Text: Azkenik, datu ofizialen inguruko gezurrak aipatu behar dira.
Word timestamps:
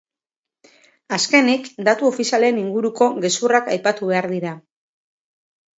Azkenik, 1.17 1.69
datu 1.89 2.09
ofizialen 2.15 2.59
inguruko 2.65 3.13
gezurrak 3.27 3.73
aipatu 3.77 4.13
behar 4.15 4.31
dira. 4.37 4.61